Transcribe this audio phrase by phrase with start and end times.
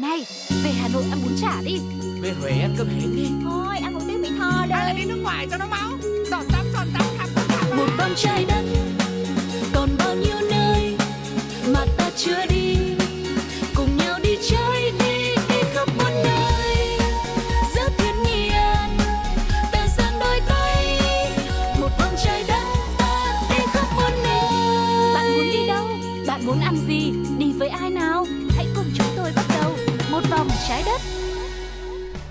[0.00, 0.26] Này,
[0.64, 1.78] về Hà Nội ăn bún chả đi.
[2.20, 3.28] Về Huế ăn cơm hến đi.
[3.44, 5.90] Thôi ăn một tiếng Mỹ Tho Hay là đi đi nước ngoài cho nó máu.
[6.30, 8.62] Giọt tắm giọt tắm khắp tất cả một vòng trái đất
[9.74, 10.96] còn bao nhiêu nơi
[11.74, 12.57] mà ta chưa đi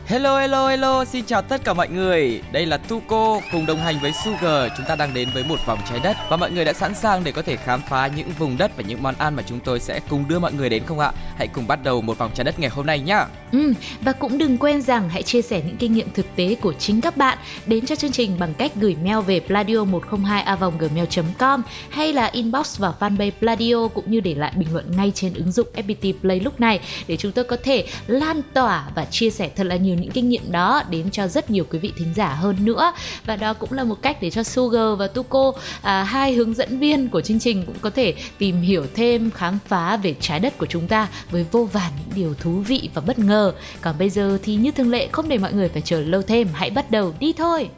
[0.07, 2.41] Hello hello hello, xin chào tất cả mọi người.
[2.51, 4.71] Đây là Tuco cùng đồng hành với Sugar.
[4.77, 7.23] Chúng ta đang đến với một vòng trái đất và mọi người đã sẵn sàng
[7.23, 9.79] để có thể khám phá những vùng đất và những món ăn mà chúng tôi
[9.79, 11.11] sẽ cùng đưa mọi người đến không ạ?
[11.37, 13.25] Hãy cùng bắt đầu một vòng trái đất ngày hôm nay nhá.
[13.51, 16.73] Ừ, và cũng đừng quên rằng hãy chia sẻ những kinh nghiệm thực tế của
[16.73, 20.45] chính các bạn đến cho chương trình bằng cách gửi mail về pladio 102
[20.79, 25.11] gmail com hay là inbox vào fanpage Pladio cũng như để lại bình luận ngay
[25.15, 29.05] trên ứng dụng FPT Play lúc này để chúng tôi có thể lan tỏa và
[29.05, 31.93] chia sẻ thật là nhiều những kinh nghiệm đó đến cho rất nhiều quý vị
[31.97, 32.91] thính giả hơn nữa.
[33.25, 36.79] Và đó cũng là một cách để cho Sugar và Tuko à, hai hướng dẫn
[36.79, 40.57] viên của chương trình cũng có thể tìm hiểu thêm khám phá về trái đất
[40.57, 43.53] của chúng ta với vô vàn những điều thú vị và bất ngờ.
[43.81, 46.47] Còn bây giờ thì như thường lệ không để mọi người phải chờ lâu thêm
[46.53, 47.69] hãy bắt đầu đi thôi!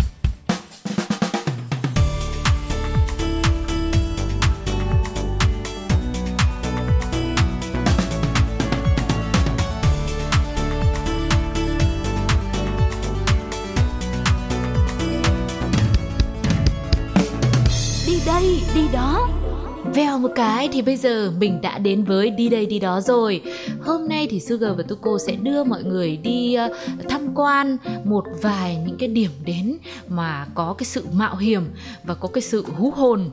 [19.99, 20.08] veo.
[20.19, 23.41] Một cái thì bây giờ mình đã đến với đi đây đi đó rồi.
[23.81, 26.69] Hôm nay thì Sugar và Tuko sẽ đưa mọi người đi ờ,
[27.09, 31.63] tham quan một vài những cái điểm đến mà có cái sự mạo hiểm
[32.03, 33.29] và có cái sự hú hồn.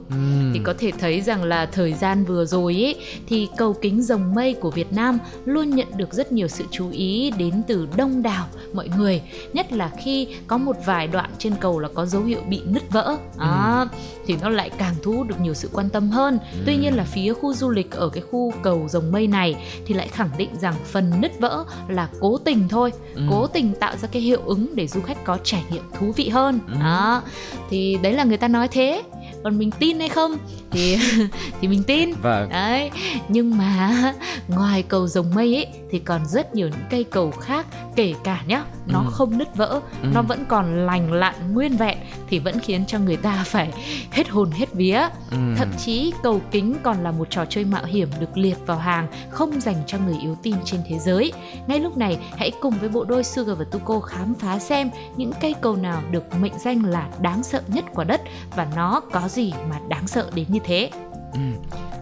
[0.55, 2.97] Thì có thể thấy rằng là thời gian vừa rồi ấy
[3.28, 6.91] thì cầu kính rồng mây của Việt Nam luôn nhận được rất nhiều sự chú
[6.91, 9.23] ý đến từ đông đảo mọi người.
[9.53, 12.83] Nhất là khi có một vài đoạn trên cầu là có dấu hiệu bị nứt
[12.91, 13.16] vỡ.
[13.38, 13.88] Đó,
[14.27, 16.38] thì nó lại càng thu hút được nhiều sự quan tâm hơn.
[16.66, 19.56] Tuy nhiên là phía khu du lịch ở cái khu cầu rồng mây này
[19.87, 22.92] thì lại khẳng định rằng phần nứt vỡ là cố tình thôi,
[23.31, 26.28] cố tình tạo ra cái hiệu ứng để du khách có trải nghiệm thú vị
[26.28, 26.60] hơn.
[26.81, 27.22] Đó.
[27.70, 29.03] Thì đấy là người ta nói thế.
[29.44, 30.37] Còn mình tin hay không
[30.70, 30.98] thì
[31.60, 32.12] thì mình tin.
[32.22, 32.48] Vâng.
[32.50, 32.91] Đấy,
[33.28, 34.14] nhưng mà
[34.48, 37.67] ngoài cầu rồng mây ấy thì còn rất nhiều những cây cầu khác
[37.97, 39.11] kể cả nhá, nó Ừ.
[39.13, 40.09] không nứt vỡ, Ừ.
[40.15, 41.99] nó vẫn còn lành lặn nguyên vẹn
[42.29, 43.73] thì vẫn khiến cho người ta phải
[44.11, 45.01] hết hồn hết vía.
[45.31, 45.37] Ừ.
[45.57, 49.07] Thậm chí cầu kính còn là một trò chơi mạo hiểm được liệt vào hàng
[49.31, 51.33] không dành cho người yếu tim trên thế giới.
[51.67, 55.33] Ngay lúc này, hãy cùng với bộ đôi Sugar và Tuko khám phá xem những
[55.41, 58.21] cây cầu nào được mệnh danh là đáng sợ nhất quả đất
[58.57, 60.91] và nó có gì mà đáng sợ đến như thế.
[61.33, 61.41] Ừ.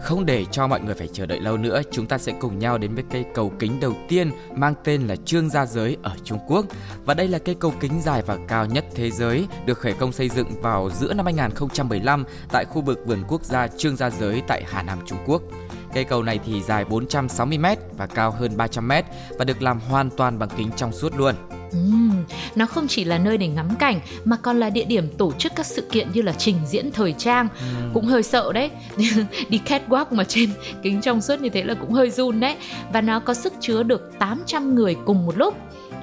[0.04, 2.78] Không để cho mọi người phải chờ đợi lâu nữa, chúng ta sẽ cùng nhau
[2.78, 6.38] đến với cây cầu kính đầu tiên mang tên là Trương Gia Giới ở Trung
[6.47, 6.66] Quốc.
[7.04, 10.12] Và đây là cây cầu kính dài và cao nhất thế giới, được khởi công
[10.12, 14.42] xây dựng vào giữa năm 2015 tại khu vực vườn quốc gia Trương Gia Giới
[14.47, 15.42] tại Hà Nam, Trung Quốc.
[15.94, 19.03] Cây cầu này thì dài 460m và cao hơn 300m
[19.38, 21.34] và được làm hoàn toàn bằng kính trong suốt luôn.
[21.74, 22.24] Ừm,
[22.54, 25.52] nó không chỉ là nơi để ngắm cảnh mà còn là địa điểm tổ chức
[25.56, 27.48] các sự kiện như là trình diễn thời trang.
[27.94, 28.70] Cũng hơi sợ đấy.
[29.48, 30.50] Đi catwalk mà trên
[30.82, 32.56] kính trong suốt như thế là cũng hơi run đấy.
[32.92, 35.54] Và nó có sức chứa được 800 người cùng một lúc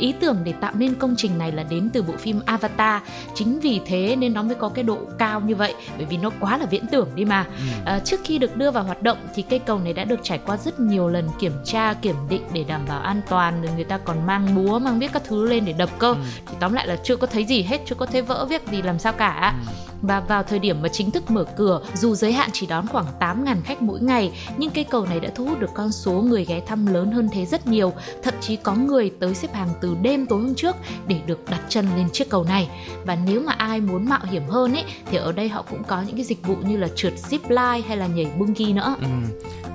[0.01, 3.01] Ý tưởng để tạo nên công trình này là đến từ bộ phim Avatar.
[3.35, 6.29] Chính vì thế nên nó mới có cái độ cao như vậy Bởi vì nó
[6.39, 7.45] quá là viễn tưởng đi mà.
[7.85, 10.39] À, Trước khi được đưa vào hoạt động thì cây cầu này đã được trải
[10.45, 13.83] qua rất nhiều lần kiểm tra, kiểm định để đảm bảo an toàn Rồi người
[13.83, 16.15] ta còn mang búa, mang biết các thứ lên để đập cơ.
[16.47, 18.81] Thì tóm lại là chưa có thấy gì hết, chưa có thấy vỡ viết gì
[18.81, 19.53] làm sao cả
[20.01, 23.05] và vào thời điểm mà chính thức mở cửa, dù giới hạn chỉ đón khoảng
[23.19, 26.45] 8.000 khách mỗi ngày, nhưng cây cầu này đã thu hút được con số người
[26.45, 27.93] ghé thăm lớn hơn thế rất nhiều.
[28.23, 30.75] Thậm chí có người tới xếp hàng từ đêm tối hôm trước
[31.07, 32.69] để được đặt chân lên chiếc cầu này.
[33.05, 36.01] Và nếu mà ai muốn mạo hiểm hơn ấy, thì ở đây họ cũng có
[36.01, 38.95] những cái dịch vụ như là trượt zip line hay là nhảy bungee nữa.
[39.01, 39.07] Ừ,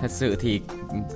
[0.02, 0.60] thật sự thì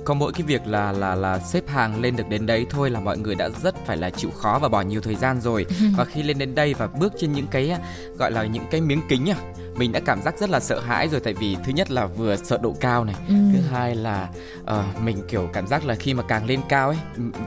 [0.05, 2.99] có mỗi cái việc là là là xếp hàng lên được đến đấy thôi là
[2.99, 5.65] mọi người đã rất phải là chịu khó và bỏ nhiều thời gian rồi.
[5.97, 7.71] Và khi lên đến đây và bước trên những cái
[8.17, 9.35] gọi là những cái miếng kính à
[9.77, 11.19] mình đã cảm giác rất là sợ hãi rồi.
[11.19, 13.33] Tại vì thứ nhất là vừa sợ độ cao này Ừ.
[13.53, 14.29] thứ hai là
[14.65, 16.97] ờ, mình kiểu cảm giác là khi mà càng lên cao ấy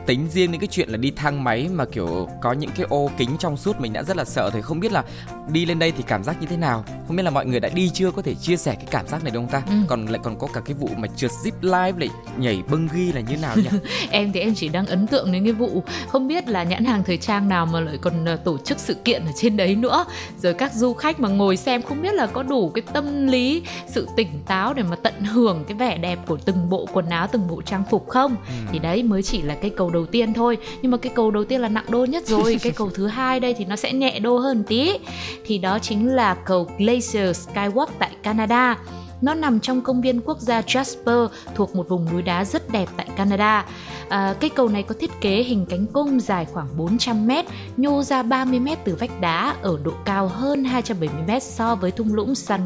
[0.06, 3.10] tính riêng đến cái chuyện là đi thang máy mà kiểu có những cái ô
[3.19, 5.04] kính trong suốt mình đã rất là sợ thì không biết là
[5.48, 6.84] đi lên đây thì cảm giác như thế nào?
[7.06, 8.10] Không biết là mọi người đã đi chưa?
[8.10, 9.62] Có thể chia sẻ cái cảm giác này được không ta?
[9.66, 9.75] Ừ.
[9.88, 13.12] còn lại còn có cả cái vụ mà trượt zip line lại nhảy bungee ghi
[13.12, 13.69] là như nào nhỉ?
[14.11, 17.03] Em thì em chỉ đang ấn tượng đến cái vụ không biết là nhãn hàng
[17.06, 20.05] thời trang nào mà lại còn ờ, tổ chức sự kiện ở trên đấy nữa.
[20.43, 23.62] Rồi các du khách mà ngồi xem không biết là có đủ cái tâm lý
[23.88, 27.26] sự tỉnh táo để mà tận hưởng cái vẻ đẹp của từng bộ quần áo
[27.32, 28.37] từng bộ trang phục không?
[28.47, 28.53] Ừ.
[28.73, 30.56] thì đấy mới chỉ là cây cầu đầu tiên thôi.
[30.82, 32.59] Nhưng mà cây cầu đầu tiên là nặng đô nhất rồi.
[32.62, 34.99] Cây cầu thứ hai đây thì nó sẽ nhẹ đô hơn tí.
[35.47, 38.76] Thì đó chính là cầu Glacier Skywalk tại Canada
[39.25, 42.88] nó nằm trong công viên quốc gia Jasper thuộc một vùng núi đá rất đẹp
[42.97, 43.67] tại Canada.
[44.09, 47.31] À, cây cầu này có thiết kế hình cánh cung dài khoảng 400 m,
[47.76, 51.91] nhô ra 30 m từ vách đá ở độ cao hơn 270 m so với
[51.91, 52.61] thung lũng San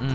[0.00, 0.06] Ừ.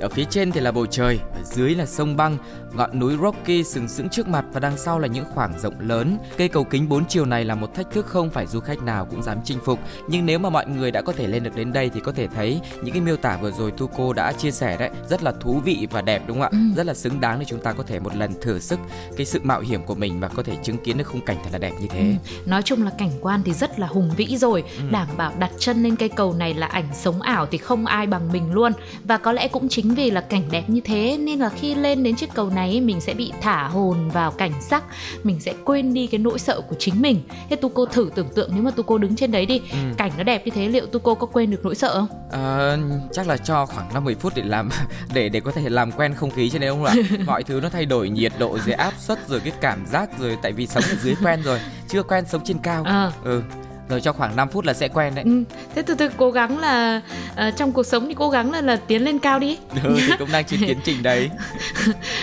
[0.00, 2.36] Ở phía trên thì là bầu trời, ở dưới là sông băng,
[2.74, 6.18] ngọn núi Rocky sừng sững trước mặt và đằng sau là những khoảng rộng lớn.
[6.36, 9.04] Cây cầu kính bốn chiều này là một thách thức không phải du khách nào
[9.10, 9.78] cũng dám chinh phục,
[10.08, 12.26] nhưng nếu mà mọi người đã có thể lên được đến đây thì có thể
[12.26, 15.60] thấy những cái miêu tả vừa rồi Tuco đã chia sẻ đấy rất là thú
[15.64, 16.48] vị và đẹp đúng không ạ?
[16.52, 16.58] Ừ.
[16.76, 18.78] Rất là xứng đáng để chúng ta có thể một lần thử sức
[19.16, 21.50] cái sự mạo hiểm của mình và có thể chứng kiến được khung cảnh thật
[21.52, 22.00] là đẹp như thế.
[22.00, 22.36] Ừ.
[22.46, 24.82] Nói chung là cảnh quan thì rất là hùng vĩ rồi, ừ.
[24.90, 28.06] đảm bảo đặt chân lên cây cầu này là ảnh sống ảo thì không ai
[28.06, 28.72] bằng mình luôn
[29.04, 31.74] và có lẽ cũng chính chính vì là cảnh đẹp như thế nên là khi
[31.74, 34.84] lên đến chiếc cầu này mình sẽ bị thả hồn vào cảnh sắc.
[35.22, 37.20] Mình sẽ quên đi cái nỗi sợ của chính mình.
[37.50, 39.78] Thế tu cô thử tưởng tượng nếu mà tu cô đứng trên đấy đi ừ.
[39.96, 42.08] cảnh nó đẹp như thế liệu tu cô có quên được nỗi sợ không?
[42.30, 42.76] À,
[43.12, 44.68] chắc là cho khoảng 50 phút để làm
[45.14, 46.94] để để có thể làm quen không khí trên đấy không ạ?
[47.26, 50.36] Mọi thứ nó thay đổi nhiệt độ rồi áp suất rồi cái cảm giác rồi
[50.42, 52.84] tại vì sống ở dưới quen rồi chưa quen sống trên cao.
[52.84, 53.12] À.
[53.24, 53.42] ừ
[53.88, 55.44] rồi cho khoảng 5 phút là sẽ quen đấy ừ.
[55.74, 57.02] thế từ từ cố gắng là
[57.32, 60.12] uh, trong cuộc sống thì cố gắng là là tiến lên cao đi ừ, thì
[60.18, 61.30] cũng đang trên tiến trình đấy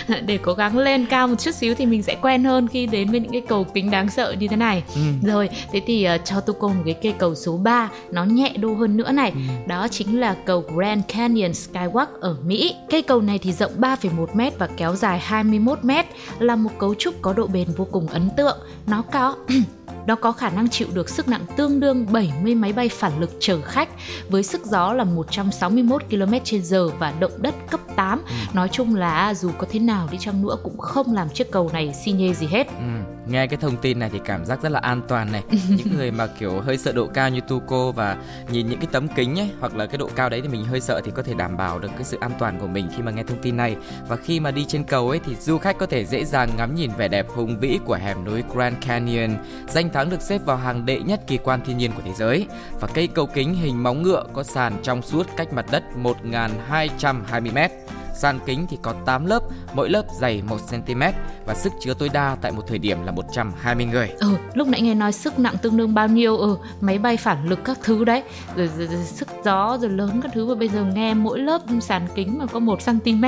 [0.26, 3.10] để cố gắng lên cao một chút xíu thì mình sẽ quen hơn khi đến
[3.10, 5.00] với những cái cầu kính đáng sợ như thế này ừ.
[5.22, 8.52] rồi thế thì uh, cho tu cô một cái cây cầu số 3 nó nhẹ
[8.56, 9.40] đô hơn nữa này ừ.
[9.66, 14.26] đó chính là cầu Grand Canyon Skywalk ở Mỹ cây cầu này thì rộng 3,1
[14.34, 15.90] m và kéo dài 21 m
[16.38, 19.36] là một cấu trúc có độ bền vô cùng ấn tượng nó có
[20.06, 23.30] Nó có khả năng chịu được sức nặng tương đương 70 máy bay phản lực
[23.40, 23.88] chở khách
[24.28, 28.22] với sức gió là 161 km/h và động đất cấp 8.
[28.26, 28.34] Ừ.
[28.54, 31.70] Nói chung là dù có thế nào đi chăng nữa cũng không làm chiếc cầu
[31.72, 32.66] này xi nhê gì hết.
[32.66, 33.15] Ừ.
[33.28, 35.42] Nghe cái thông tin này thì cảm giác rất là an toàn này.
[35.68, 38.16] những người mà kiểu hơi sợ độ cao như Tuco và
[38.50, 40.80] nhìn những cái tấm kính ấy hoặc là cái độ cao đấy thì mình hơi
[40.80, 43.10] sợ thì có thể đảm bảo được cái sự an toàn của mình khi mà
[43.10, 43.76] nghe thông tin này.
[44.08, 46.74] Và khi mà đi trên cầu ấy thì du khách có thể dễ dàng ngắm
[46.74, 49.30] nhìn vẻ đẹp hùng vĩ của hẻm núi Grand Canyon,
[49.68, 52.46] danh thắng được xếp vào hàng đệ nhất kỳ quan thiên nhiên của thế giới
[52.80, 57.52] và cây cầu kính hình móng ngựa có sàn trong suốt cách mặt đất 1.220
[57.52, 57.72] m.
[58.16, 59.42] Sàn kính thì có 8 lớp,
[59.74, 61.02] mỗi lớp dày 1 cm
[61.46, 64.08] và sức chứa tối đa tại một thời điểm là 120 người.
[64.18, 66.36] Ừ, lúc nãy nghe nói sức nặng tương đương bao nhiêu?
[66.36, 68.22] Ừ, máy bay phản lực các thứ đấy,
[68.56, 71.60] rồi, rồi, rồi sức gió rồi lớn các thứ và bây giờ nghe mỗi lớp
[71.80, 73.24] sàn kính mà có 1 cm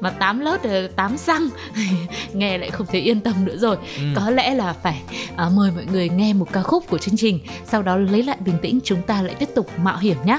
[0.00, 1.48] mà 8 lớp là 8 xăng.
[2.32, 3.76] nghe lại không thể yên tâm nữa rồi.
[3.96, 4.02] Ừ.
[4.16, 5.02] Có lẽ là phải
[5.36, 8.36] à, mời mọi người nghe một ca khúc của chương trình, sau đó lấy lại
[8.40, 10.38] bình tĩnh chúng ta lại tiếp tục mạo hiểm nhé.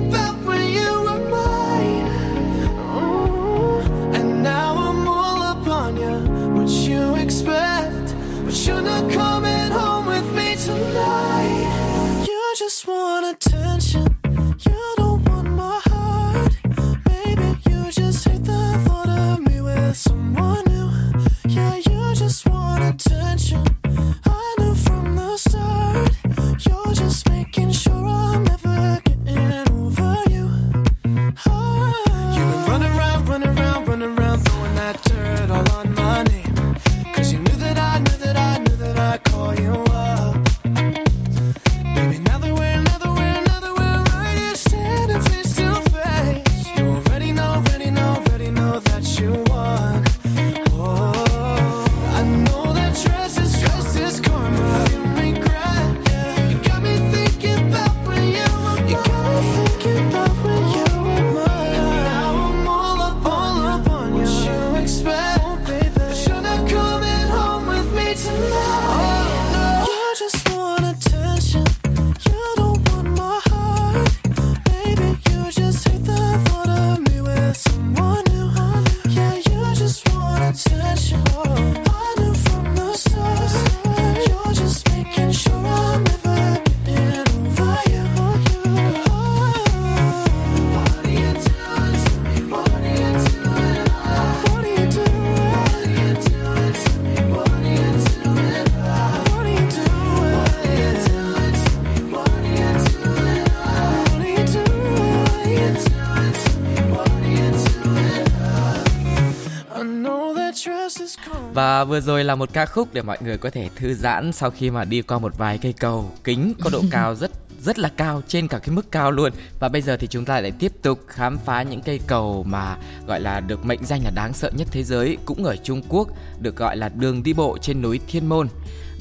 [111.83, 114.69] Vừa rồi là một ca khúc để mọi người có thể thư giãn sau khi
[114.69, 118.21] mà đi qua một vài cây cầu kính có độ cao rất rất là cao
[118.27, 119.31] trên cả cái mức cao luôn.
[119.59, 122.77] Và bây giờ thì chúng ta lại tiếp tục khám phá những cây cầu mà
[123.07, 126.07] gọi là được mệnh danh là đáng sợ nhất thế giới cũng ở Trung Quốc
[126.39, 128.47] được gọi là đường đi bộ trên núi Thiên Môn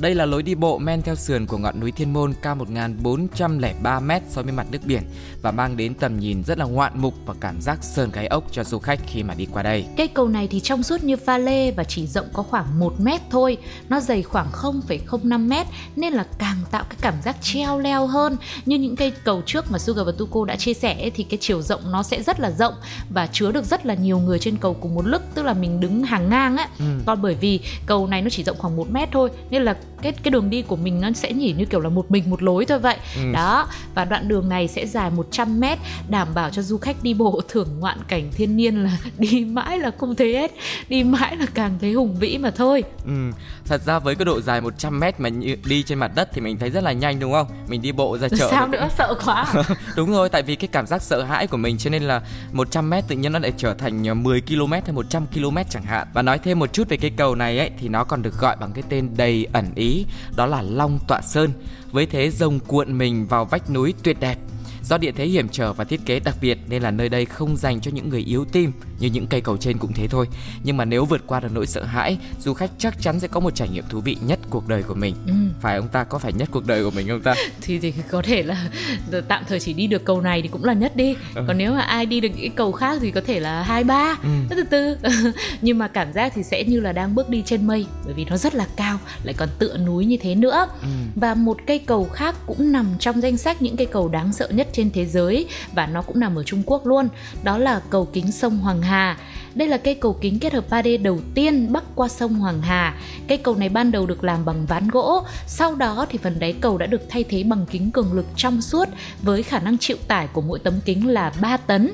[0.00, 4.00] đây là lối đi bộ men theo sườn của ngọn núi Thiên Môn cao 1403
[4.00, 5.02] m so với mặt nước biển
[5.42, 8.44] và mang đến tầm nhìn rất là ngoạn mục và cảm giác sờn gáy ốc
[8.52, 9.84] cho du khách khi mà đi qua đây.
[9.96, 13.00] Cây cầu này thì trong suốt như pha lê và chỉ rộng có khoảng 1
[13.00, 13.56] mét thôi.
[13.88, 15.66] Nó dày khoảng 0,05 mét
[15.96, 18.36] nên là càng tạo cái cảm giác treo leo hơn.
[18.66, 21.62] Như những cây cầu trước mà Sugar và Tuko đã chia sẻ thì cái chiều
[21.62, 22.74] rộng nó sẽ rất là rộng
[23.10, 25.80] và chứa được rất là nhiều người trên cầu cùng một lúc, tức là mình
[25.80, 26.68] đứng hàng ngang á.
[26.78, 26.84] Ừ.
[27.06, 30.12] Còn bởi vì cầu này nó chỉ rộng khoảng 1 mét thôi nên là cái
[30.12, 32.64] cái đường đi của mình nó sẽ nhỉ như kiểu là một mình một lối
[32.64, 32.96] thôi vậy.
[33.16, 33.32] Ừ.
[33.32, 35.78] đó và đoạn đường này sẽ dài 100 mét
[36.08, 39.78] đảm bảo cho du khách đi bộ thưởng ngoạn cảnh thiên nhiên là đi mãi
[39.78, 40.50] là không thấy hết
[40.88, 42.82] đi mãi là càng thấy hùng vĩ mà thôi.
[43.04, 43.30] Ừ.
[43.64, 45.30] thật ra với cái độ dài 100 mét mà
[45.64, 47.46] đi trên mặt đất thì mình thấy rất là nhanh đúng không?
[47.68, 48.88] Mình đi bộ ra chợ sao nữa?
[48.98, 49.46] Sợ quá.
[49.96, 52.90] Đúng rồi tại vì cái cảm giác sợ hãi của mình cho nên là 100
[52.90, 56.08] mét tự nhiên nó lại trở thành 10 km hay 100 km chẳng hạn.
[56.12, 58.56] Và nói thêm một chút về cái cầu này ấy thì nó còn được gọi
[58.56, 60.06] bằng cái tên đầy ẩn ý
[60.36, 61.52] đó là Long Tọa Sơn,
[61.92, 64.36] với thế rồng cuộn mình vào vách núi tuyệt đẹp.
[64.84, 67.56] Do địa thế hiểm trở và thiết kế đặc biệt nên là nơi đây không
[67.56, 70.26] dành cho những người yếu tim như những cây cầu trên cũng thế thôi.
[70.64, 73.40] Nhưng mà nếu vượt qua được nỗi sợ hãi, du khách chắc chắn sẽ có
[73.40, 75.14] một trải nghiệm thú vị nhất cuộc đời của mình.
[75.26, 75.32] Ừ.
[75.60, 77.34] Phải ông ta có phải nhất cuộc đời của mình không ta?
[77.60, 78.70] thì thì có thể là
[79.28, 81.16] tạm thời chỉ đi được cầu này thì cũng là nhất đi.
[81.34, 81.44] Ừ.
[81.46, 83.84] Còn nếu mà ai đi được những cái cầu khác thì có thể là hai
[83.84, 84.28] ba, ừ.
[84.50, 84.96] từ từ.
[85.60, 88.24] Nhưng mà cảm giác thì sẽ như là đang bước đi trên mây bởi vì
[88.24, 90.68] nó rất là cao, lại còn tựa núi như thế nữa.
[90.82, 90.88] Ừ.
[91.14, 94.48] Và một cây cầu khác cũng nằm trong danh sách những cây cầu đáng sợ
[94.48, 97.08] nhất trên thế giới và nó cũng nằm ở Trung Quốc luôn.
[97.42, 99.16] Đó là cầu kính sông Hoàng Hà.
[99.54, 102.94] Đây là cây cầu kính kết hợp 3D đầu tiên bắc qua sông Hoàng Hà.
[103.28, 106.52] Cây cầu này ban đầu được làm bằng ván gỗ, sau đó thì phần đáy
[106.60, 108.88] cầu đã được thay thế bằng kính cường lực trong suốt
[109.22, 111.90] với khả năng chịu tải của mỗi tấm kính là 3 tấn.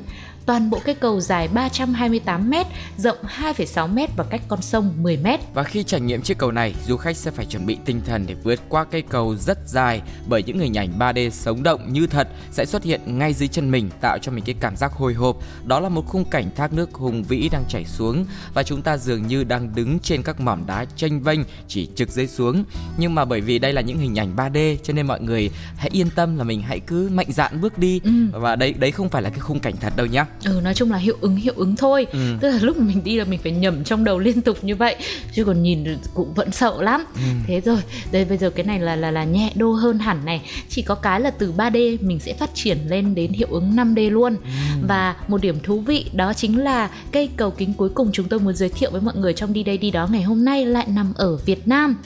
[0.46, 2.54] Toàn bộ cây cầu dài 328 m,
[2.96, 5.26] rộng 2,6 m và cách con sông 10 m.
[5.54, 8.24] Và khi trải nghiệm chiếc cầu này, du khách sẽ phải chuẩn bị tinh thần
[8.26, 12.06] để vượt qua cây cầu rất dài bởi những hình ảnh 3D sống động như
[12.06, 15.14] thật sẽ xuất hiện ngay dưới chân mình tạo cho mình cái cảm giác hồi
[15.14, 15.36] hộp.
[15.64, 18.96] Đó là một khung cảnh thác nước hùng vĩ đang chảy xuống và chúng ta
[18.96, 22.64] dường như đang đứng trên các mỏm đá tranh vênh chỉ trực dưới xuống.
[22.98, 25.90] Nhưng mà bởi vì đây là những hình ảnh 3D cho nên mọi người hãy
[25.92, 28.10] yên tâm là mình hãy cứ mạnh dạn bước đi ừ.
[28.32, 30.90] và đấy đấy không phải là cái khung cảnh thật đâu nhá ừ nói chung
[30.90, 32.18] là hiệu ứng hiệu ứng thôi ừ.
[32.40, 34.96] tức là lúc mình đi là mình phải nhẩm trong đầu liên tục như vậy
[35.32, 37.20] chứ còn nhìn cũng vẫn sợ lắm ừ.
[37.46, 37.78] thế rồi
[38.12, 40.94] đây bây giờ cái này là là là nhẹ đô hơn hẳn này chỉ có
[40.94, 44.86] cái là từ 3D mình sẽ phát triển lên đến hiệu ứng 5D luôn ừ.
[44.88, 48.40] và một điểm thú vị đó chính là cây cầu kính cuối cùng chúng tôi
[48.40, 50.86] muốn giới thiệu với mọi người trong đi đây đi đó ngày hôm nay lại
[50.88, 51.96] nằm ở Việt Nam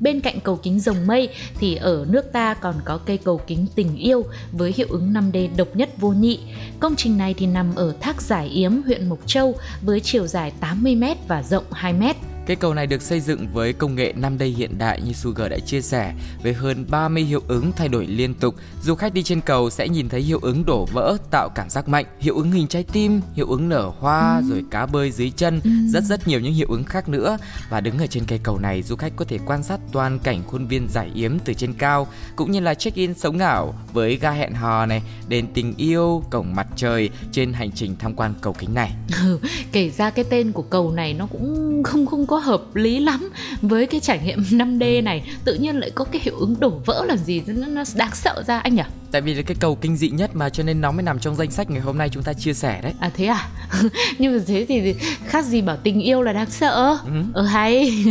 [0.00, 1.28] Bên cạnh cầu kính rồng mây
[1.60, 5.48] thì ở nước ta còn có cây cầu kính tình yêu với hiệu ứng 5D
[5.56, 6.40] độc nhất vô nhị.
[6.80, 10.52] Công trình này thì nằm ở Thác Giải Yếm, huyện Mộc Châu với chiều dài
[10.60, 12.14] 80m và rộng 2m.
[12.46, 15.58] Cây cầu này được xây dựng với công nghệ 5D hiện đại như Sugar đã
[15.58, 18.54] chia sẻ, với hơn 30 hiệu ứng thay đổi liên tục.
[18.82, 21.88] Du khách đi trên cầu sẽ nhìn thấy hiệu ứng đổ vỡ tạo cảm giác
[21.88, 24.42] mạnh, hiệu ứng hình trái tim, hiệu ứng nở hoa, ừ.
[24.48, 25.70] rồi cá bơi dưới chân, ừ.
[25.88, 27.38] rất rất nhiều những hiệu ứng khác nữa.
[27.70, 30.42] Và đứng ở trên cây cầu này, du khách có thể quan sát toàn cảnh
[30.46, 34.30] khuôn viên giải yếm từ trên cao, cũng như là check-in sống ảo với ga
[34.30, 38.52] hẹn hò này, đền tình yêu, cổng mặt trời trên hành trình tham quan cầu
[38.52, 38.92] kính này.
[39.22, 39.38] Ừ,
[39.72, 43.00] kể ra cái tên của cầu này nó cũng không không có có hợp lý
[43.00, 43.30] lắm
[43.62, 45.22] với cái trải nghiệm 5D này.
[45.44, 48.42] Tự nhiên lại có cái hiệu ứng đổ vỡ là gì nó, nó đáng sợ
[48.46, 50.92] ra anh nhỉ tại vì là cái cầu kinh dị nhất mà cho nên nó
[50.92, 52.92] mới nằm trong danh sách ngày hôm nay chúng ta chia sẻ đấy.
[53.00, 53.48] À thế à?
[54.18, 54.94] Nhưng mà thế thì
[55.26, 56.98] khác gì bảo tình yêu là đáng sợ.
[57.04, 58.04] Ừ, ừ hay.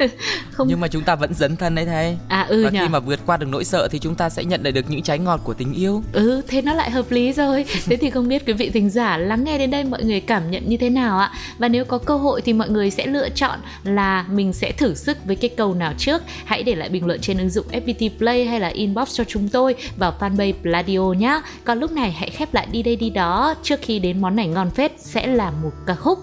[0.50, 0.68] Không.
[0.68, 2.16] Nhưng mà chúng ta vẫn dấn thân đấy thầy.
[2.28, 2.78] À ừ và nhỉ?
[2.80, 5.02] khi mà vượt qua được nỗi sợ thì chúng ta sẽ nhận lại được những
[5.02, 6.02] trái ngọt của tình yêu.
[6.12, 7.64] Ừ thế nó lại hợp lý rồi.
[7.86, 10.50] Thế thì không biết quý vị thính giả lắng nghe đến đây mọi người cảm
[10.50, 11.32] nhận như thế nào ạ?
[11.58, 14.94] Và nếu có cơ hội thì mọi người sẽ lựa chọn là mình sẽ thử
[14.94, 16.22] sức với cái cầu nào trước.
[16.44, 19.48] Hãy để lại bình luận trên ứng dụng FPT Play hay là inbox cho chúng
[19.48, 19.74] tôi
[20.10, 21.40] vào fanpage Pladio nhé.
[21.64, 24.48] Còn lúc này hãy khép lại đi đây đi đó, trước khi đến món này
[24.48, 26.18] ngon phết sẽ là một ca khúc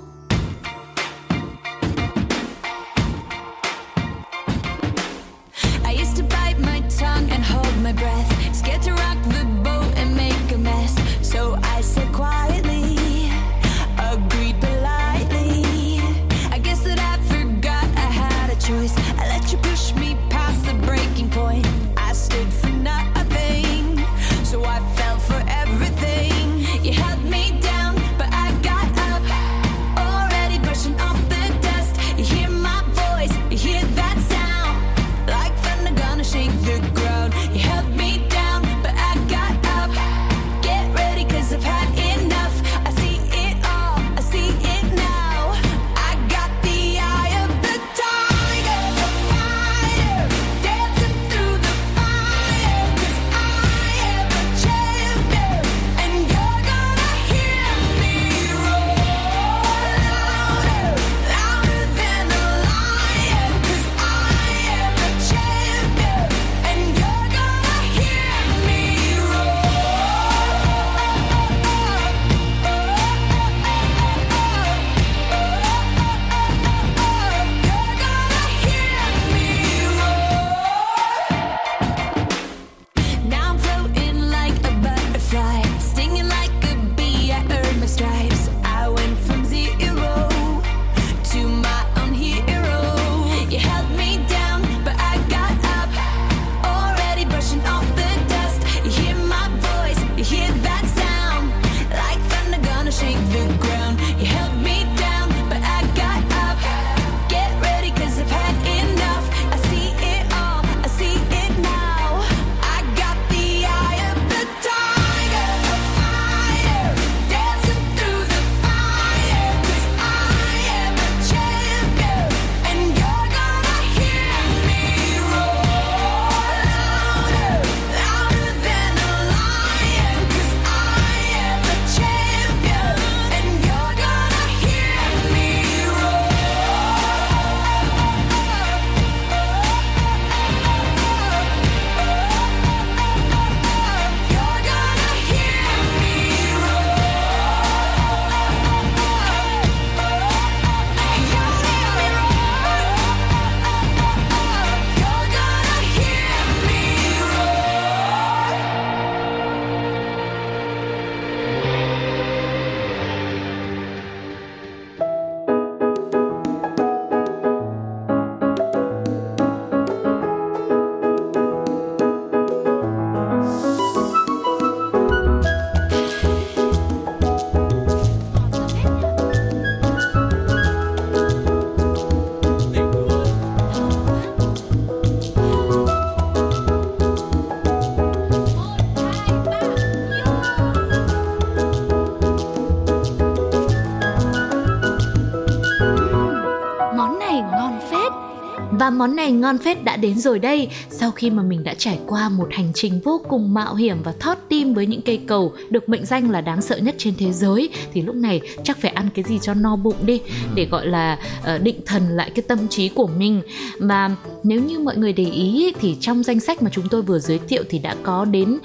[199.47, 200.69] ngon phết đã đến rồi đây.
[200.89, 204.13] Sau khi mà mình đã trải qua một hành trình vô cùng mạo hiểm và
[204.19, 207.31] thót tim với những cây cầu Được mệnh danh là đáng sợ nhất trên thế
[207.31, 210.21] giới Thì lúc này chắc phải ăn cái gì cho no bụng đi
[210.55, 211.19] Để gọi là
[211.55, 213.41] uh, định thần lại cái tâm trí của mình
[213.79, 217.19] Mà nếu như mọi người để ý thì trong danh sách mà chúng tôi vừa
[217.19, 218.59] giới thiệu Thì đã có đến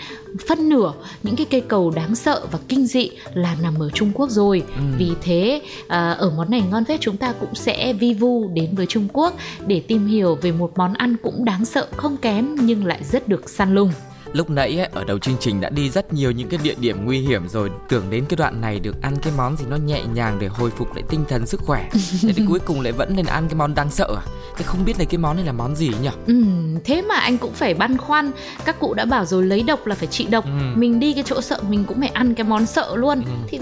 [0.49, 4.13] phân nửa những cái cây cầu đáng sợ và kinh dị là nằm ở Trung
[4.15, 4.63] Quốc rồi.
[4.77, 4.83] Ừ.
[4.99, 8.71] Vì thế à, ở món này ngon phết chúng ta cũng sẽ vi vu đến
[8.75, 9.35] với Trung Quốc
[9.67, 13.29] để tìm hiểu về một món ăn cũng đáng sợ không kém nhưng lại rất
[13.29, 13.91] được săn lùng
[14.33, 17.05] lúc nãy ấy, ở đầu chương trình đã đi rất nhiều những cái địa điểm
[17.05, 17.71] nguy hiểm rồi.
[17.89, 20.71] Tưởng đến cái đoạn này được ăn cái món gì nó nhẹ nhàng để hồi
[20.71, 21.89] phục lại tinh thần sức khỏe.
[22.23, 24.23] Thế thì cuối cùng lại vẫn nên ăn cái món đáng sợ à?
[24.57, 26.09] Thế không biết là cái món này là món gì nhỉ?
[26.27, 26.45] Ừ,
[26.85, 28.31] thế mà anh cũng phải băn khoăn.
[28.65, 30.45] Các cụ đã bảo rồi lấy độc là phải trị độc.
[30.45, 30.51] Ừ.
[30.75, 33.23] mình đi cái chỗ sợ mình cũng phải ăn cái món sợ luôn.
[33.25, 33.33] Ừ.
[33.49, 33.59] thì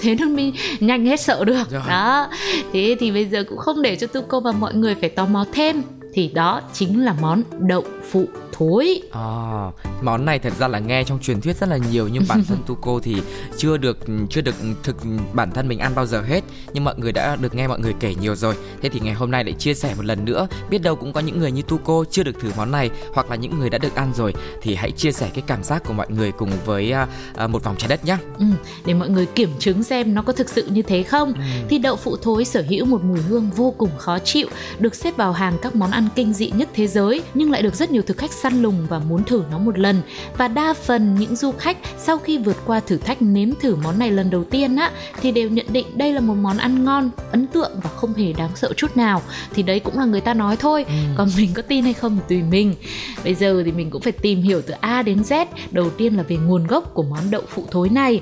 [0.00, 1.70] thế nên mình nhanh hết sợ được.
[1.70, 1.82] Rồi.
[1.88, 2.28] đó.
[2.72, 5.26] Thế thì bây giờ cũng không để cho tu cô và mọi người phải tò
[5.26, 5.82] mò thêm
[6.14, 9.02] thì đó chính là món đậu phụ thối.
[9.12, 9.20] À,
[10.02, 12.58] món này thật ra là nghe trong truyền thuyết rất là nhiều nhưng bản thân
[12.66, 13.16] Tuco thì
[13.56, 13.98] chưa được
[14.30, 14.96] chưa được thực
[15.32, 17.94] bản thân mình ăn bao giờ hết nhưng mọi người đã được nghe mọi người
[18.00, 18.54] kể nhiều rồi.
[18.82, 21.20] Thế thì ngày hôm nay lại chia sẻ một lần nữa, biết đâu cũng có
[21.20, 23.94] những người như Tuco chưa được thử món này hoặc là những người đã được
[23.94, 26.94] ăn rồi thì hãy chia sẻ cái cảm giác của mọi người cùng với
[27.44, 28.16] uh, một vòng trái đất nhé.
[28.38, 28.44] Ừ,
[28.84, 31.32] để mọi người kiểm chứng xem nó có thực sự như thế không.
[31.32, 31.40] Ừ.
[31.68, 34.48] Thì đậu phụ thối sở hữu một mùi hương vô cùng khó chịu,
[34.78, 37.74] được xếp vào hàng các món ăn kinh dị nhất thế giới nhưng lại được
[37.74, 40.02] rất nhiều thực khách săn lùng và muốn thử nó một lần.
[40.38, 43.98] Và đa phần những du khách sau khi vượt qua thử thách nếm thử món
[43.98, 44.90] này lần đầu tiên á
[45.20, 48.32] thì đều nhận định đây là một món ăn ngon ấn tượng và không hề
[48.32, 49.22] đáng sợ chút nào.
[49.54, 50.94] Thì đấy cũng là người ta nói thôi ừ.
[51.16, 52.74] còn mình có tin hay không thì tùy mình.
[53.24, 56.22] Bây giờ thì mình cũng phải tìm hiểu từ A đến Z đầu tiên là
[56.22, 58.20] về nguồn gốc của món đậu phụ thối này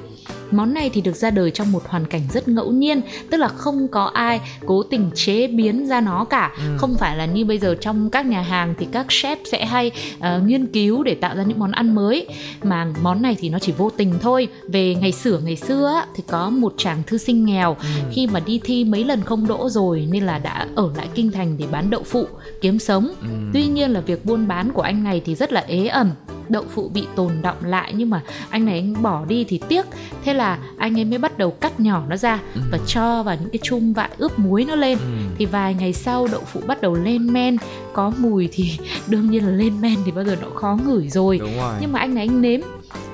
[0.52, 3.48] Món này thì được ra đời trong một hoàn cảnh rất ngẫu nhiên, tức là
[3.48, 6.52] không có ai cố tình chế biến ra nó cả.
[6.56, 6.76] Ừ.
[6.78, 9.90] Không phải là như bây giờ trong các nhà hàng thì các chef sẽ hay
[10.18, 12.26] uh, nghiên cứu để tạo ra những món ăn mới
[12.62, 14.48] mà món này thì nó chỉ vô tình thôi.
[14.68, 17.86] Về ngày xưa ngày xưa thì có một chàng thư sinh nghèo ừ.
[18.10, 21.32] khi mà đi thi mấy lần không đỗ rồi nên là đã ở lại kinh
[21.32, 22.26] thành để bán đậu phụ
[22.60, 23.12] kiếm sống.
[23.20, 23.28] Ừ.
[23.54, 26.10] Tuy nhiên là việc buôn bán của anh này thì rất là ế ẩm
[26.48, 29.86] đậu phụ bị tồn động lại nhưng mà anh này anh bỏ đi thì tiếc
[30.24, 32.60] thế là anh ấy mới bắt đầu cắt nhỏ nó ra ừ.
[32.72, 35.04] và cho vào những cái chum vại ướp muối nó lên ừ.
[35.38, 37.56] thì vài ngày sau đậu phụ bắt đầu lên men
[37.92, 41.38] có mùi thì đương nhiên là lên men thì bao giờ nó khó ngửi rồi.
[41.38, 42.60] rồi nhưng mà anh này anh nếm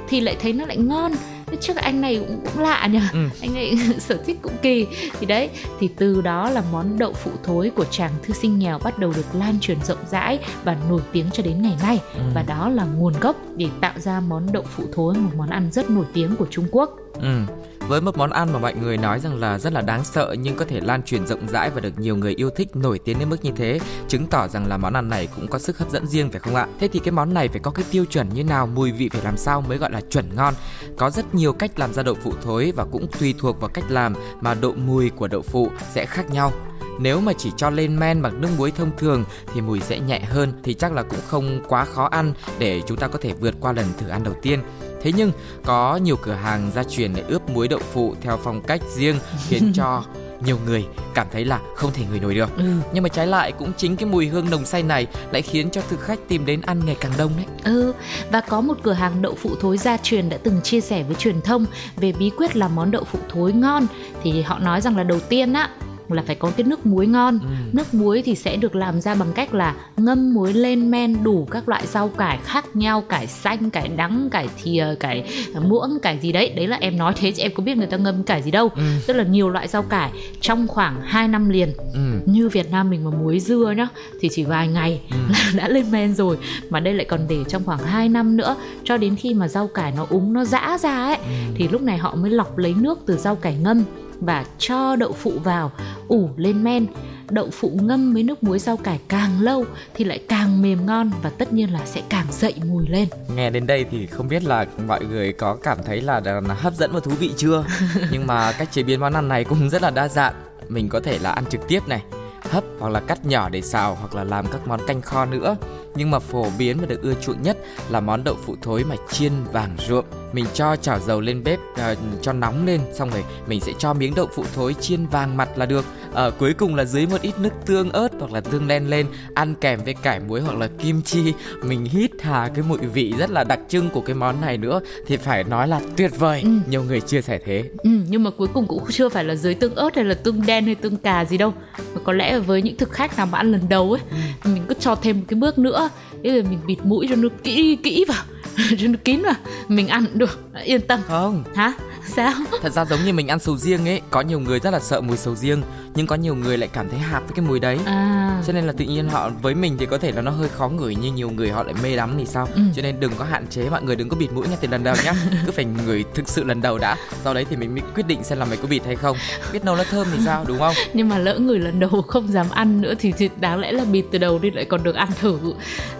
[0.09, 1.12] thì lại thấy nó lại ngon
[1.57, 3.29] trước anh này cũng, cũng lạ nhỉ ừ.
[3.41, 4.87] anh ấy sở thích cũng kỳ
[5.21, 8.79] thì đấy thì từ đó là món đậu phụ thối của chàng thư sinh nghèo
[8.79, 12.21] bắt đầu được lan truyền rộng rãi và nổi tiếng cho đến ngày nay ừ.
[12.35, 15.69] và đó là nguồn gốc để tạo ra món đậu phụ thối một món ăn
[15.73, 16.97] rất nổi tiếng của Trung Quốc.
[17.15, 17.41] Ừ
[17.88, 20.57] với một món ăn mà mọi người nói rằng là rất là đáng sợ nhưng
[20.57, 23.29] có thể lan truyền rộng rãi và được nhiều người yêu thích nổi tiếng đến
[23.29, 26.07] mức như thế, chứng tỏ rằng là món ăn này cũng có sức hấp dẫn
[26.07, 26.66] riêng phải không ạ?
[26.81, 29.22] Thế thì cái món này phải có cái tiêu chuẩn như nào, mùi vị phải
[29.24, 30.55] làm sao mới gọi là chuẩn ngon?
[30.96, 33.85] Có rất nhiều cách làm ra đậu phụ thối và cũng tùy thuộc vào cách
[33.88, 36.53] làm mà độ mùi của đậu phụ sẽ khác nhau.
[37.01, 39.24] Nếu mà chỉ cho lên men bằng nước muối thông thường
[39.55, 42.96] thì mùi sẽ nhẹ hơn thì chắc là cũng không quá khó ăn để chúng
[42.96, 44.61] ta có thể vượt qua lần thử ăn đầu tiên.
[45.03, 45.33] Thế nhưng
[45.65, 49.17] có nhiều cửa hàng gia truyền để ướp muối đậu phụ theo phong cách riêng
[49.49, 50.05] khiến cho
[50.45, 52.57] nhiều người cảm thấy là không thể ngửi nổi được.
[52.57, 52.65] Ừ.
[52.93, 55.81] Nhưng mà trái lại cũng chính cái mùi hương nồng say này lại khiến cho
[55.91, 57.47] thực khách tìm đến ăn ngày càng đông đấy.
[57.65, 57.93] Ừ,
[58.31, 61.15] và có một cửa hàng đậu phụ thối gia truyền đã từng chia sẻ với
[61.15, 63.87] truyền thông về bí quyết làm món đậu phụ thối ngon
[64.23, 65.71] thì họ nói rằng là đầu tiên á
[66.12, 67.49] là phải có cái nước muối ngon ừ.
[67.73, 71.49] nước muối thì sẽ được làm ra bằng cách là ngâm muối lên men đủ
[71.51, 75.25] các loại rau cải khác nhau cải xanh cải đắng cải thìa cải
[75.62, 77.97] muỗng cải gì đấy đấy là em nói thế chứ em có biết người ta
[77.97, 78.83] ngâm cải gì đâu ừ.
[79.07, 82.21] tức là nhiều loại rau cải trong khoảng 2 năm liền ừ.
[82.27, 83.88] như Việt Nam mình mà muối dưa nhá
[84.21, 85.16] thì chỉ vài ngày ừ.
[85.33, 86.38] là đã lên men rồi
[86.71, 89.66] mà đây lại còn để trong khoảng 2 năm nữa cho đến khi mà rau
[89.66, 91.55] cải nó úng nó giã ra ấy ừ.
[91.55, 93.85] thì lúc này họ mới lọc lấy nước từ rau cải ngâm
[94.20, 95.72] và cho đậu phụ vào
[96.09, 96.87] ủ lên men.
[97.31, 101.11] Đậu phụ ngâm với nước muối rau cải càng lâu thì lại càng mềm ngon
[101.22, 103.09] và tất nhiên là sẽ càng dậy mùi lên.
[103.37, 106.74] Nghe đến đây thì không biết là mọi người có cảm thấy là, là hấp
[106.74, 107.64] dẫn và thú vị chưa?
[108.12, 110.35] Nhưng mà cách chế biến món ăn này cũng rất là đa dạng.
[110.68, 112.02] Mình có thể là ăn trực tiếp này
[112.50, 115.57] hấp hoặc là cắt nhỏ để xào hoặc là làm các món canh kho nữa.
[115.94, 117.59] Nhưng mà phổ biến và được ưa chuộng nhất
[117.90, 121.59] là món đậu phụ thối mà chiên vàng ruộm mình cho chảo dầu lên bếp
[121.59, 125.37] uh, cho nóng lên xong rồi mình sẽ cho miếng đậu phụ thối chiên vàng
[125.37, 125.85] mặt là được.
[126.14, 129.07] À, cuối cùng là dưới một ít nước tương ớt hoặc là tương đen lên
[129.35, 131.33] ăn kèm với cải muối hoặc là kim chi.
[131.62, 134.81] Mình hít hà cái mùi vị rất là đặc trưng của cái món này nữa
[135.07, 136.41] thì phải nói là tuyệt vời.
[136.45, 136.51] Ừ.
[136.71, 137.64] nhiều người chia sẻ thế.
[137.79, 140.47] Ừ, nhưng mà cuối cùng cũng chưa phải là dưới tương ớt hay là tương
[140.47, 141.55] đen hay tương cà gì đâu.
[141.95, 144.01] Mà có lẽ với những thực khách nào mà ăn lần đầu ấy
[144.45, 144.51] ừ.
[144.51, 145.91] mình cứ cho thêm một cái bước nữa.
[146.25, 148.25] Thế rồi mình bịt mũi cho nó kỹ kỹ vào
[149.05, 149.35] kín vào
[149.68, 150.38] mình ăn được.
[150.64, 151.01] Yên tâm.
[151.09, 151.44] Không.
[151.57, 151.73] Hả
[152.09, 152.33] sao?
[152.62, 155.01] Thật ra giống như mình ăn sầu riêng ấy có nhiều người rất là sợ
[155.01, 155.62] mùi sầu riêng
[155.94, 157.79] nhưng có nhiều người lại cảm thấy hạp với cái mùi đấy.
[157.85, 158.42] À.
[158.47, 160.68] cho nên là tự nhiên họ với mình thì có thể là nó hơi khó
[160.68, 162.49] ngửi như nhiều người họ lại mê lắm thì sao?
[162.55, 162.61] Ừ.
[162.77, 164.85] cho nên đừng có hạn chế mọi người đừng có bịt mũi ngay từ lần
[164.85, 165.12] đầu nhá.
[165.47, 166.97] Cứ phải ngửi thực sự lần đầu đã.
[167.25, 169.16] Sau đấy thì mình mới quyết định xem là mày có bịt hay không.
[169.53, 170.75] Biết đâu nó thơm thì sao đúng không?
[170.92, 173.85] Nhưng mà lỡ người lần đầu không dám ăn nữa thì, thì đáng lẽ là
[173.85, 175.38] bịt từ đầu đi lại còn được ăn thử.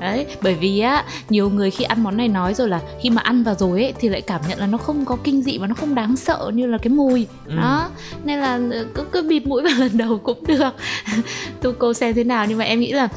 [0.01, 3.23] Đấy bởi vì á nhiều người khi ăn món này nói rồi là khi mà
[3.23, 5.67] ăn vào rồi ấy thì lại cảm nhận là nó không có kinh dị và
[5.67, 7.27] nó không đáng sợ như là cái mùi.
[7.47, 7.57] Ừ.
[7.57, 7.91] đó.
[8.25, 10.75] Nên là ờ, cứ cứ bịt mũi vào lần đầu cũng được.
[11.63, 13.09] Tu cô xem thế nào nhưng mà em nghĩ là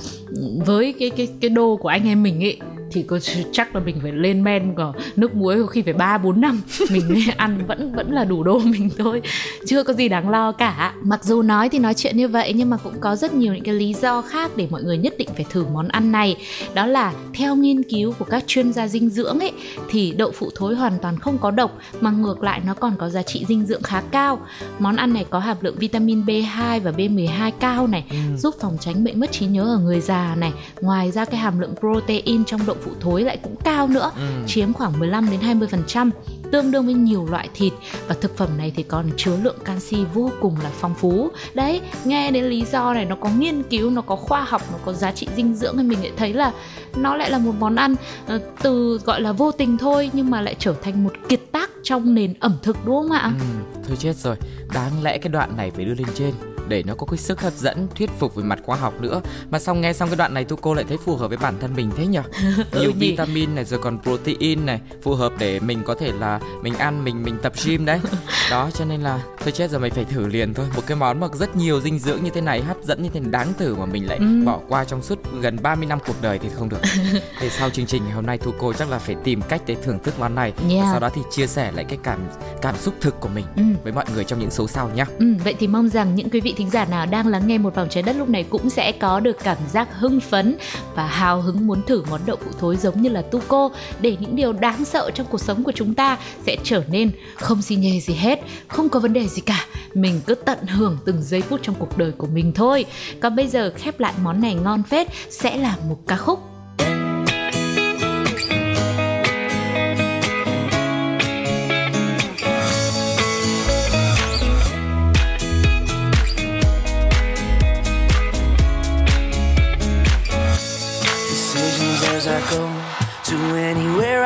[0.65, 2.57] với cái cái cái đô của anh em mình ấy
[2.91, 3.19] thì có
[3.51, 6.61] chắc là mình phải lên men có nước muối có khi phải ba bốn năm.
[6.91, 9.21] Mình ăn vẫn vẫn là đủ đô mình thôi.
[9.67, 10.93] Chưa có gì đáng lo cả.
[11.03, 13.63] Mặc dù nói thì nói chuyện như vậy nhưng mà cũng có rất nhiều những
[13.63, 16.35] cái lý do khác để mọi người nhất định phải thử món ăn này.
[16.73, 19.51] Đó là theo nghiên cứu của các chuyên gia dinh dưỡng ấy
[19.89, 23.09] thì đậu phụ thối hoàn toàn không có độc mà ngược lại nó còn có
[23.09, 24.39] giá trị dinh dưỡng khá cao.
[24.79, 28.17] Món ăn này có hàm lượng vitamin B2 và B12 cao này ừ.
[28.37, 30.51] giúp phòng tránh bệnh mất trí nhớ ở người già này.
[30.81, 34.47] Ngoài ra cái hàm lượng protein trong đậu phụ thối lại cũng cao nữa ừ.
[34.47, 36.11] chiếm khoảng 15 đến 20 phần trăm
[36.51, 37.73] tương đương với nhiều loại thịt
[38.07, 41.81] và thực phẩm này thì còn chứa lượng canxi vô cùng là phong phú đấy
[42.05, 44.93] nghe đến lý do này nó có nghiên cứu nó có khoa học nó có
[44.93, 46.51] giá trị dinh dưỡng thì mình lại thấy là
[46.95, 47.95] nó lại là một món ăn
[48.35, 51.69] uh, từ gọi là vô tình thôi nhưng mà lại trở thành một kiệt tác
[51.83, 53.31] trong nền ẩm thực đúng không ạ?
[53.39, 53.45] Ừ,
[53.87, 54.35] thôi chết rồi,
[54.73, 57.53] đáng lẽ cái đoạn này phải đưa lên trên để nó có cái sức hấp
[57.53, 59.21] dẫn thuyết phục về mặt khoa học nữa.
[59.49, 61.53] Mà xong nghe xong cái đoạn này tu cô lại thấy phù hợp với bản
[61.61, 62.19] thân mình thế nhỉ?
[62.71, 66.39] Ừ nhiều vitamin này rồi còn protein này phù hợp để mình có thể là
[66.61, 67.99] mình ăn mình mình tập gym đấy.
[68.51, 70.65] Đó cho nên là thôi chết rồi mày phải thử liền thôi.
[70.75, 73.19] Một cái món mà rất nhiều dinh dưỡng như thế này hấp dẫn như thế
[73.19, 74.45] này đáng thử mà mình lại ừ.
[74.45, 76.81] bỏ qua trong suốt gần 30 năm cuộc đời thì không được.
[77.39, 79.75] Thì sau chương trình ngày hôm nay thu cô chắc là phải tìm cách để
[79.83, 80.53] thưởng thức món này.
[80.69, 80.83] Yeah.
[80.83, 82.19] và sau đó thì chia sẻ lại cái cảm
[82.61, 83.63] cảm xúc thực của mình ừ.
[83.83, 86.41] với mọi người trong những số sau nhé ừ, vậy thì mong rằng những quý
[86.41, 88.91] vị thính giả nào đang lắng nghe một vòng trái đất lúc này cũng sẽ
[88.91, 90.55] có được cảm giác hưng phấn
[90.95, 93.69] và hào hứng muốn thử món đậu phụ thối giống như là Tuco
[94.01, 97.61] để những điều đáng sợ trong cuộc sống của chúng ta sẽ trở nên không
[97.61, 99.65] xi nhê gì hết, không có vấn đề gì cả.
[99.93, 102.85] Mình cứ tận hưởng từng giây phút trong cuộc đời của mình thôi.
[103.19, 106.39] Còn bây giờ khép lại món này ngon phết sẽ là một ca khúc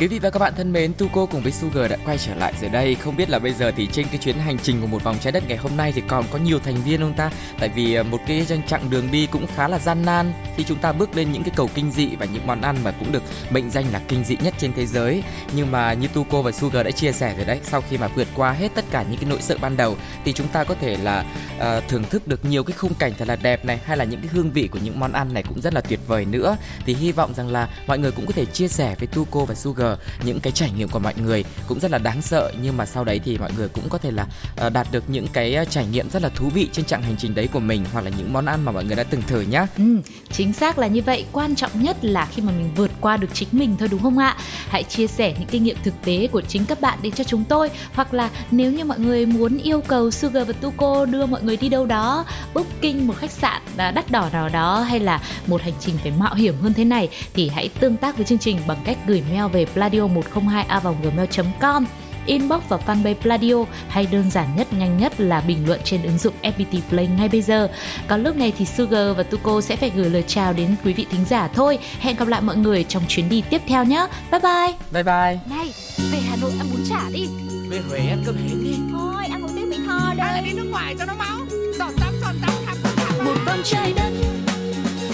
[0.00, 2.52] Quý vị và các bạn thân mến, Tuco cùng với Sugar đã quay trở lại
[2.60, 2.94] rồi đây.
[2.94, 5.32] Không biết là bây giờ thì trên cái chuyến hành trình của một vòng trái
[5.32, 7.30] đất ngày hôm nay thì còn có nhiều thành viên không ta?
[7.60, 10.78] Tại vì ờ, một cái chặng đường đi cũng khá là gian nan khi chúng
[10.78, 13.22] ta bước lên những cái cầu kinh dị và những món ăn mà cũng được
[13.50, 15.22] mệnh danh là kinh dị nhất trên thế giới.
[15.52, 18.28] Nhưng mà như Tuco và Sugar đã chia sẻ rồi đấy, sau khi mà vượt
[18.34, 20.96] qua hết tất cả những cái nỗi sợ ban đầu thì chúng ta có thể
[20.96, 21.24] là
[21.58, 24.20] uh, thưởng thức được nhiều cái khung cảnh thật là đẹp này hay là những
[24.20, 26.56] cái hương vị của những món ăn này cũng rất là tuyệt vời nữa.
[26.86, 29.54] Thì hy vọng rằng là mọi người cũng có thể chia sẻ với Tuco và
[29.54, 29.85] Sugar
[30.24, 33.04] những cái trải nghiệm của mọi người cũng rất là đáng sợ nhưng mà sau
[33.04, 35.86] đấy thì mọi người cũng có thể là ờ, đạt được những cái ờ, trải
[35.86, 38.32] nghiệm rất là thú vị trên chặng hành trình đấy của mình hoặc là những
[38.32, 39.66] món ăn mà mọi người đã từng thử nhá.
[39.76, 40.00] Ừ,
[40.32, 41.24] chính xác là như vậy.
[41.32, 44.18] Quan trọng nhất là khi mà mình vượt qua được chính mình thôi đúng không
[44.18, 44.36] ạ?
[44.68, 47.44] Hãy chia sẻ những kinh nghiệm thực tế của chính các bạn đến cho chúng
[47.44, 51.42] tôi hoặc là nếu như mọi người muốn yêu cầu Sugar và Tuko đưa mọi
[51.42, 55.20] người đi đâu đó, booking một khách sạn à, đắt đỏ nào đó hay là
[55.46, 58.38] một hành trình phải mạo hiểm hơn thế này thì hãy tương tác với chương
[58.38, 61.84] trình bằng cách gửi mail về pladio 102 a gmail.com
[62.26, 66.18] inbox vào fanpage Pladio hay đơn giản nhất nhanh nhất là bình luận trên ứng
[66.18, 67.68] dụng FPT Play ngay bây giờ.
[68.08, 71.06] Còn lúc này thì Sugar và Tuko sẽ phải gửi lời chào đến quý vị
[71.10, 71.78] thính giả thôi.
[72.00, 74.06] Hẹn gặp lại mọi người trong chuyến đi tiếp theo nhé.
[74.30, 74.74] Bye bye.
[74.92, 75.56] Bye bye.
[75.56, 75.72] Này,
[76.12, 77.28] về Hà Nội ăn bún chả đi
[77.68, 78.76] Về Huế ăn cơm hến đi.
[78.92, 81.38] Thôi, ăn một tiếng Mỹ Tho hay là đây đi nước ngoài cho nó máu
[81.78, 84.10] giọt tắm giọt tắm khắp khắp một vòng trái đất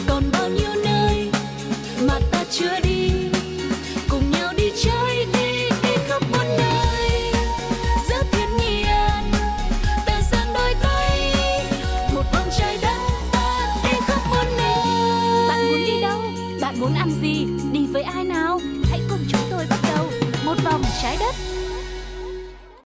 [0.08, 1.30] còn bao nhiêu nơi
[2.08, 2.80] mà ta chưa